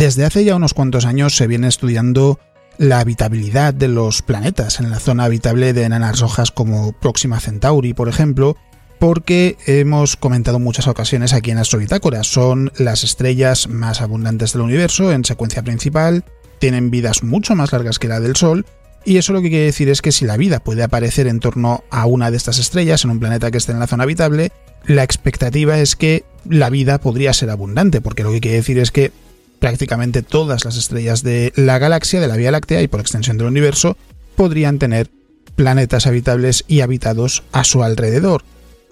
[0.00, 2.40] Desde hace ya unos cuantos años se viene estudiando
[2.78, 7.92] la habitabilidad de los planetas en la zona habitable de enanas rojas como Próxima Centauri,
[7.92, 8.56] por ejemplo,
[8.98, 14.62] porque hemos comentado en muchas ocasiones aquí en Astrobitácora, son las estrellas más abundantes del
[14.62, 16.24] universo en secuencia principal,
[16.58, 18.64] tienen vidas mucho más largas que la del Sol,
[19.04, 21.84] y eso lo que quiere decir es que si la vida puede aparecer en torno
[21.90, 24.50] a una de estas estrellas en un planeta que esté en la zona habitable,
[24.86, 28.90] la expectativa es que la vida podría ser abundante, porque lo que quiere decir es
[28.90, 29.12] que
[29.60, 33.46] prácticamente todas las estrellas de la galaxia, de la Vía Láctea y por extensión del
[33.46, 33.96] universo,
[34.34, 35.10] podrían tener
[35.54, 38.42] planetas habitables y habitados a su alrededor.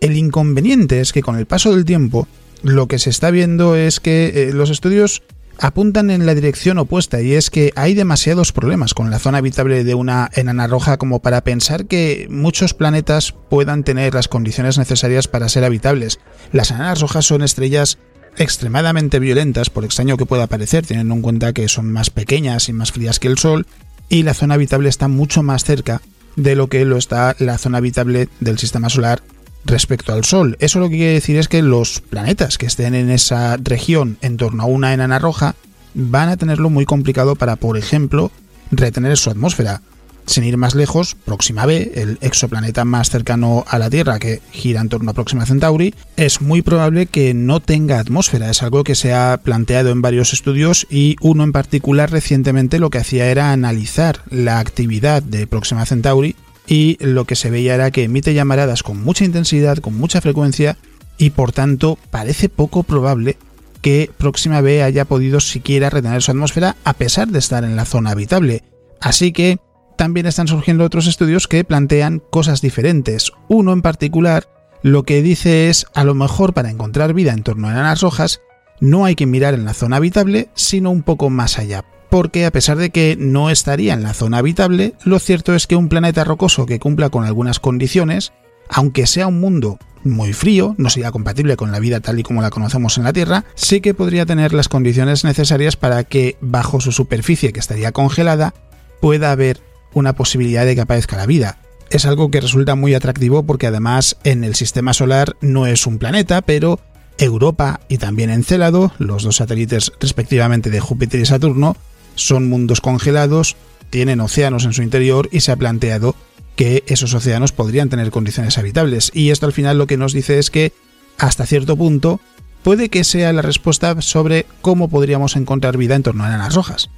[0.00, 2.28] El inconveniente es que con el paso del tiempo,
[2.62, 5.22] lo que se está viendo es que eh, los estudios
[5.58, 9.82] apuntan en la dirección opuesta y es que hay demasiados problemas con la zona habitable
[9.82, 15.26] de una enana roja como para pensar que muchos planetas puedan tener las condiciones necesarias
[15.26, 16.20] para ser habitables.
[16.52, 17.98] Las enanas rojas son estrellas
[18.38, 22.72] extremadamente violentas, por extraño que pueda parecer, teniendo en cuenta que son más pequeñas y
[22.72, 23.66] más frías que el Sol,
[24.08, 26.00] y la zona habitable está mucho más cerca
[26.36, 29.22] de lo que lo está la zona habitable del sistema solar
[29.64, 30.56] respecto al Sol.
[30.60, 34.36] Eso lo que quiere decir es que los planetas que estén en esa región en
[34.36, 35.54] torno a una enana roja
[35.94, 38.30] van a tenerlo muy complicado para, por ejemplo,
[38.70, 39.82] retener su atmósfera.
[40.28, 44.82] Sin ir más lejos, Próxima B, el exoplaneta más cercano a la Tierra que gira
[44.82, 48.50] en torno a Próxima Centauri, es muy probable que no tenga atmósfera.
[48.50, 52.90] Es algo que se ha planteado en varios estudios y uno en particular recientemente lo
[52.90, 56.36] que hacía era analizar la actividad de Próxima Centauri
[56.66, 60.76] y lo que se veía era que emite llamaradas con mucha intensidad, con mucha frecuencia
[61.16, 63.38] y por tanto parece poco probable
[63.80, 67.86] que Próxima B haya podido siquiera retener su atmósfera a pesar de estar en la
[67.86, 68.62] zona habitable.
[69.00, 69.58] Así que
[69.98, 73.32] también están surgiendo otros estudios que plantean cosas diferentes.
[73.48, 74.48] Uno en particular
[74.80, 78.40] lo que dice es, a lo mejor para encontrar vida en torno a enanas rojas,
[78.80, 81.84] no hay que mirar en la zona habitable, sino un poco más allá.
[82.10, 85.74] Porque a pesar de que no estaría en la zona habitable, lo cierto es que
[85.74, 88.32] un planeta rocoso que cumpla con algunas condiciones,
[88.68, 92.40] aunque sea un mundo muy frío, no sería compatible con la vida tal y como
[92.40, 96.80] la conocemos en la Tierra, sí que podría tener las condiciones necesarias para que bajo
[96.80, 98.54] su superficie que estaría congelada
[99.00, 99.67] pueda haber
[99.98, 101.58] una posibilidad de que aparezca la vida.
[101.90, 105.98] Es algo que resulta muy atractivo porque además en el sistema solar no es un
[105.98, 106.80] planeta, pero
[107.18, 111.76] Europa y también Encélado, los dos satélites respectivamente de Júpiter y Saturno,
[112.14, 113.56] son mundos congelados,
[113.90, 116.14] tienen océanos en su interior y se ha planteado
[116.56, 119.10] que esos océanos podrían tener condiciones habitables.
[119.14, 120.72] Y esto al final lo que nos dice es que,
[121.16, 122.20] hasta cierto punto,
[122.62, 126.90] puede que sea la respuesta sobre cómo podríamos encontrar vida en torno a enanas rojas.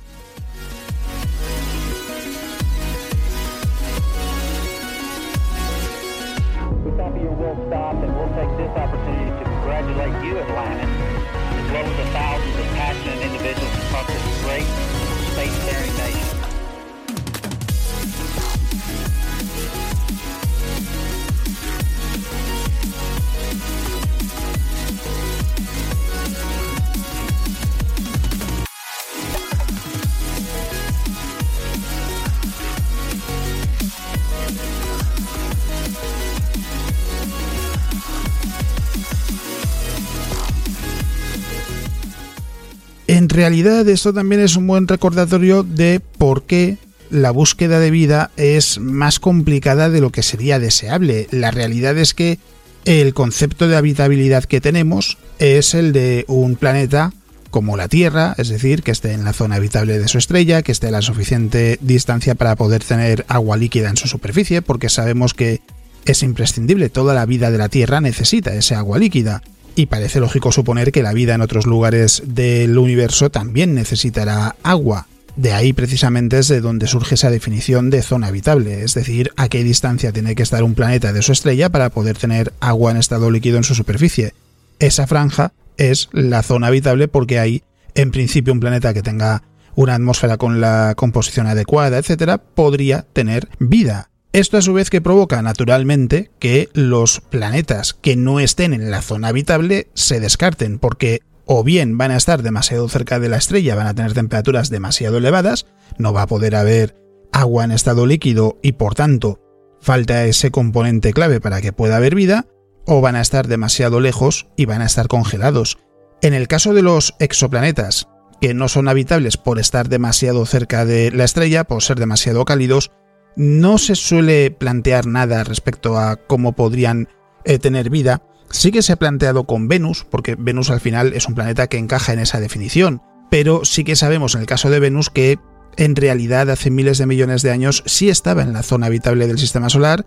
[43.10, 46.78] En realidad esto también es un buen recordatorio de por qué
[47.10, 51.26] la búsqueda de vida es más complicada de lo que sería deseable.
[51.32, 52.38] La realidad es que
[52.84, 57.12] el concepto de habitabilidad que tenemos es el de un planeta
[57.50, 60.70] como la Tierra, es decir, que esté en la zona habitable de su estrella, que
[60.70, 65.34] esté a la suficiente distancia para poder tener agua líquida en su superficie, porque sabemos
[65.34, 65.62] que
[66.04, 69.42] es imprescindible, toda la vida de la Tierra necesita ese agua líquida.
[69.80, 75.06] Y parece lógico suponer que la vida en otros lugares del universo también necesitará agua.
[75.36, 79.48] De ahí precisamente es de donde surge esa definición de zona habitable, es decir, a
[79.48, 82.98] qué distancia tiene que estar un planeta de su estrella para poder tener agua en
[82.98, 84.34] estado líquido en su superficie.
[84.80, 87.62] Esa franja es la zona habitable porque hay,
[87.94, 89.44] en principio, un planeta que tenga
[89.76, 94.09] una atmósfera con la composición adecuada, etcétera, podría tener vida.
[94.32, 99.02] Esto a su vez que provoca naturalmente que los planetas que no estén en la
[99.02, 103.74] zona habitable se descarten, porque o bien van a estar demasiado cerca de la estrella,
[103.74, 105.66] van a tener temperaturas demasiado elevadas,
[105.98, 106.96] no va a poder haber
[107.32, 109.40] agua en estado líquido y por tanto
[109.80, 112.46] falta ese componente clave para que pueda haber vida,
[112.86, 115.78] o van a estar demasiado lejos y van a estar congelados.
[116.22, 118.06] En el caso de los exoplanetas,
[118.40, 122.92] que no son habitables por estar demasiado cerca de la estrella, por ser demasiado cálidos,
[123.40, 127.08] no se suele plantear nada respecto a cómo podrían
[127.46, 128.22] eh, tener vida.
[128.50, 131.78] Sí que se ha planteado con Venus, porque Venus al final es un planeta que
[131.78, 133.00] encaja en esa definición,
[133.30, 135.38] pero sí que sabemos en el caso de Venus que
[135.78, 139.38] en realidad hace miles de millones de años sí estaba en la zona habitable del
[139.38, 140.04] sistema solar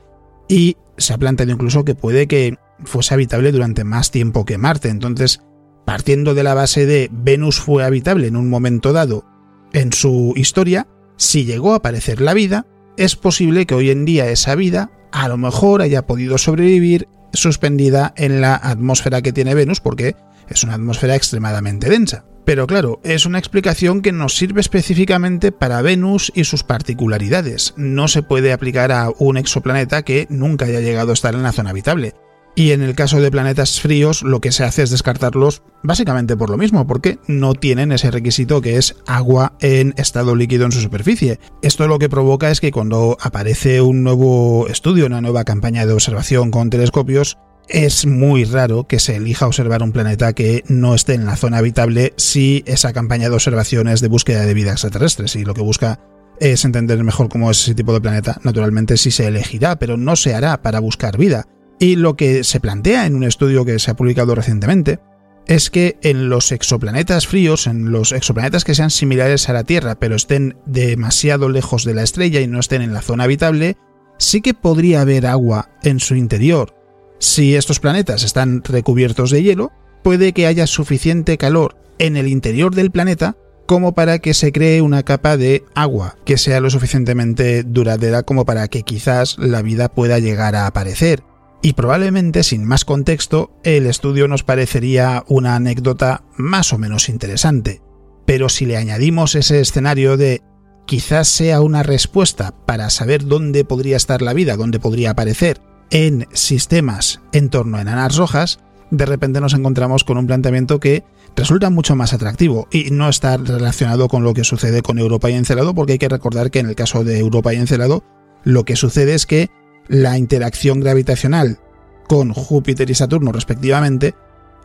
[0.47, 4.89] y se ha planteado incluso que puede que fuese habitable durante más tiempo que Marte.
[4.89, 5.41] Entonces,
[5.85, 9.25] partiendo de la base de Venus fue habitable en un momento dado
[9.71, 10.85] en su historia,
[11.17, 12.67] si llegó a aparecer la vida,
[12.97, 18.13] es posible que hoy en día esa vida a lo mejor haya podido sobrevivir suspendida
[18.15, 20.15] en la atmósfera que tiene Venus porque
[20.49, 22.25] es una atmósfera extremadamente densa.
[22.45, 27.73] Pero claro, es una explicación que nos sirve específicamente para Venus y sus particularidades.
[27.77, 31.53] No se puede aplicar a un exoplaneta que nunca haya llegado a estar en la
[31.53, 32.13] zona habitable.
[32.55, 36.51] Y en el caso de planetas fríos, lo que se hace es descartarlos básicamente por
[36.51, 40.79] lo mismo, porque no tienen ese requisito que es agua en estado líquido en su
[40.79, 41.39] superficie.
[41.63, 45.93] Esto lo que provoca es que cuando aparece un nuevo estudio, una nueva campaña de
[45.93, 51.13] observación con telescopios, es muy raro que se elija observar un planeta que no esté
[51.13, 55.27] en la zona habitable si esa campaña de observación es de búsqueda de vida extraterrestre,
[55.27, 55.99] si lo que busca
[56.39, 60.15] es entender mejor cómo es ese tipo de planeta, naturalmente sí se elegirá, pero no
[60.15, 61.47] se hará para buscar vida.
[61.79, 64.99] Y lo que se plantea en un estudio que se ha publicado recientemente
[65.47, 69.95] es que en los exoplanetas fríos, en los exoplanetas que sean similares a la Tierra,
[69.95, 73.77] pero estén demasiado lejos de la estrella y no estén en la zona habitable,
[74.17, 76.73] sí que podría haber agua en su interior.
[77.19, 79.71] Si estos planetas están recubiertos de hielo,
[80.03, 83.35] puede que haya suficiente calor en el interior del planeta
[83.65, 88.45] como para que se cree una capa de agua que sea lo suficientemente duradera como
[88.45, 91.23] para que quizás la vida pueda llegar a aparecer
[91.63, 97.81] y probablemente sin más contexto el estudio nos parecería una anécdota más o menos interesante.
[98.25, 100.41] Pero si le añadimos ese escenario de
[100.85, 106.27] quizás sea una respuesta para saber dónde podría estar la vida, dónde podría aparecer en
[106.33, 108.59] sistemas en torno a enanas rojas,
[108.91, 113.37] de repente nos encontramos con un planteamiento que resulta mucho más atractivo y no está
[113.37, 116.67] relacionado con lo que sucede con Europa y Encelado, porque hay que recordar que en
[116.67, 118.03] el caso de Europa y Encelado
[118.43, 119.49] lo que sucede es que
[119.87, 121.59] la interacción gravitacional
[122.07, 124.15] con Júpiter y Saturno respectivamente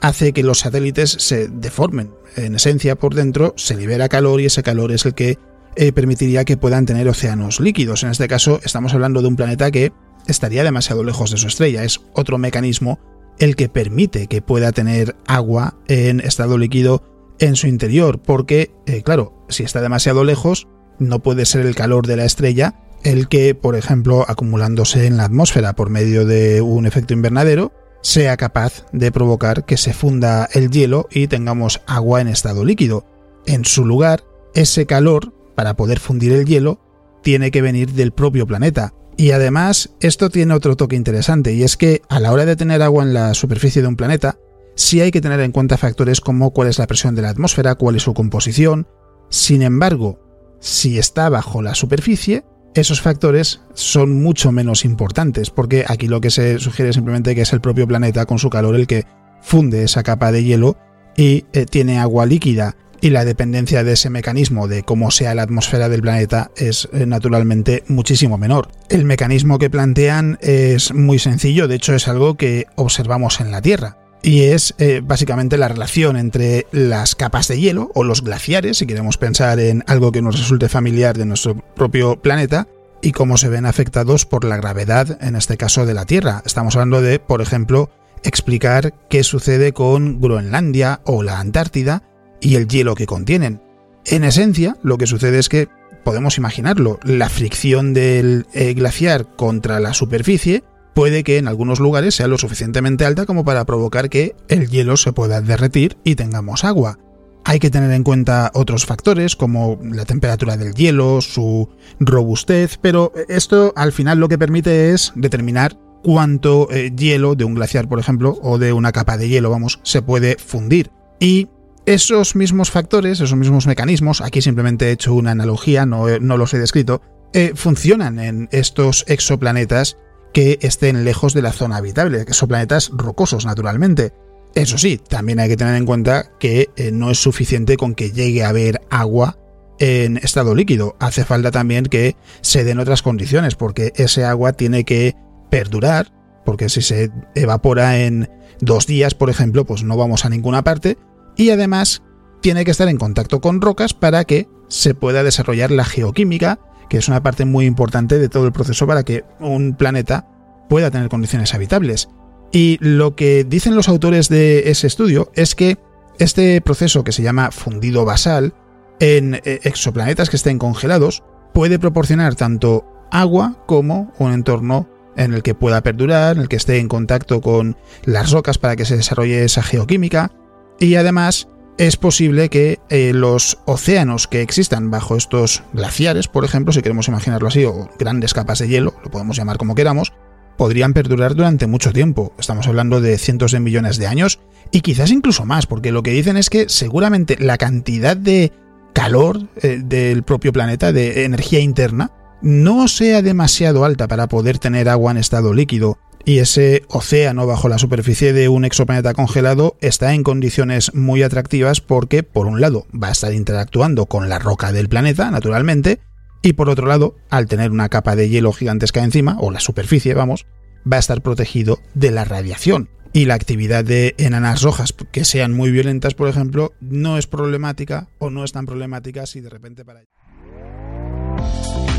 [0.00, 2.12] hace que los satélites se deformen.
[2.36, 5.38] En esencia, por dentro se libera calor y ese calor es el que
[5.76, 8.02] eh, permitiría que puedan tener océanos líquidos.
[8.02, 9.92] En este caso, estamos hablando de un planeta que
[10.26, 11.84] estaría demasiado lejos de su estrella.
[11.84, 12.98] Es otro mecanismo
[13.38, 17.02] el que permite que pueda tener agua en estado líquido
[17.38, 20.66] en su interior, porque, eh, claro, si está demasiado lejos,
[20.98, 22.74] no puede ser el calor de la estrella
[23.04, 27.72] el que, por ejemplo, acumulándose en la atmósfera por medio de un efecto invernadero,
[28.02, 33.04] sea capaz de provocar que se funda el hielo y tengamos agua en estado líquido.
[33.46, 34.24] En su lugar,
[34.54, 36.80] ese calor, para poder fundir el hielo,
[37.22, 38.94] tiene que venir del propio planeta.
[39.16, 42.82] Y además, esto tiene otro toque interesante, y es que a la hora de tener
[42.82, 44.38] agua en la superficie de un planeta,
[44.76, 47.74] sí hay que tener en cuenta factores como cuál es la presión de la atmósfera,
[47.74, 48.86] cuál es su composición.
[49.28, 50.20] Sin embargo,
[50.60, 52.44] si está bajo la superficie,
[52.74, 57.52] esos factores son mucho menos importantes, porque aquí lo que se sugiere simplemente que es
[57.52, 59.04] el propio planeta con su calor el que
[59.40, 60.76] funde esa capa de hielo
[61.16, 65.42] y eh, tiene agua líquida y la dependencia de ese mecanismo de cómo sea la
[65.42, 68.68] atmósfera del planeta es eh, naturalmente muchísimo menor.
[68.88, 73.62] El mecanismo que plantean es muy sencillo, de hecho es algo que observamos en la
[73.62, 78.78] Tierra y es eh, básicamente la relación entre las capas de hielo o los glaciares,
[78.78, 82.66] si queremos pensar en algo que nos resulte familiar de nuestro propio planeta,
[83.00, 86.42] y cómo se ven afectados por la gravedad, en este caso de la Tierra.
[86.44, 87.90] Estamos hablando de, por ejemplo,
[88.24, 92.02] explicar qué sucede con Groenlandia o la Antártida
[92.40, 93.60] y el hielo que contienen.
[94.04, 95.68] En esencia, lo que sucede es que,
[96.04, 100.64] podemos imaginarlo, la fricción del eh, glaciar contra la superficie
[100.98, 104.96] puede que en algunos lugares sea lo suficientemente alta como para provocar que el hielo
[104.96, 106.98] se pueda derretir y tengamos agua.
[107.44, 111.68] Hay que tener en cuenta otros factores como la temperatura del hielo, su
[112.00, 117.54] robustez, pero esto al final lo que permite es determinar cuánto eh, hielo de un
[117.54, 120.90] glaciar, por ejemplo, o de una capa de hielo, vamos, se puede fundir.
[121.20, 121.46] Y
[121.86, 126.54] esos mismos factores, esos mismos mecanismos, aquí simplemente he hecho una analogía, no, no los
[126.54, 127.02] he descrito,
[127.34, 129.96] eh, funcionan en estos exoplanetas
[130.32, 134.12] que estén lejos de la zona habitable, exoplanetas rocosos naturalmente.
[134.54, 138.10] Eso sí, también hay que tener en cuenta que eh, no es suficiente con que
[138.10, 139.38] llegue a haber agua
[139.78, 140.96] en estado líquido.
[141.00, 145.14] Hace falta también que se den otras condiciones, porque ese agua tiene que
[145.50, 146.12] perdurar,
[146.44, 148.28] porque si se evapora en
[148.60, 150.98] dos días, por ejemplo, pues no vamos a ninguna parte.
[151.36, 152.02] Y además
[152.40, 156.58] tiene que estar en contacto con rocas para que se pueda desarrollar la geoquímica,
[156.88, 160.26] que es una parte muy importante de todo el proceso para que un planeta
[160.68, 162.08] pueda tener condiciones habitables.
[162.52, 165.78] Y lo que dicen los autores de ese estudio es que
[166.18, 168.54] este proceso que se llama fundido basal
[169.00, 175.42] en eh, exoplanetas que estén congelados puede proporcionar tanto agua como un entorno en el
[175.42, 178.96] que pueda perdurar, en el que esté en contacto con las rocas para que se
[178.96, 180.32] desarrolle esa geoquímica
[180.78, 186.72] y además es posible que eh, los océanos que existan bajo estos glaciares, por ejemplo,
[186.72, 190.12] si queremos imaginarlo así, o grandes capas de hielo, lo podemos llamar como queramos,
[190.56, 192.32] podrían perdurar durante mucho tiempo.
[192.36, 194.40] Estamos hablando de cientos de millones de años
[194.72, 198.52] y quizás incluso más, porque lo que dicen es que seguramente la cantidad de
[198.92, 202.10] calor eh, del propio planeta, de energía interna,
[202.42, 207.70] no sea demasiado alta para poder tener agua en estado líquido y ese océano bajo
[207.70, 212.86] la superficie de un exoplaneta congelado está en condiciones muy atractivas porque, por un lado,
[212.92, 216.00] va a estar interactuando con la roca del planeta, naturalmente,
[216.42, 220.12] y por otro lado, al tener una capa de hielo gigantesca encima, o la superficie,
[220.12, 220.44] vamos,
[220.80, 222.90] va a estar protegido de la radiación.
[223.14, 228.10] Y la actividad de enanas rojas que sean muy violentas, por ejemplo, no es problemática
[228.18, 230.00] o no es tan problemática si de repente para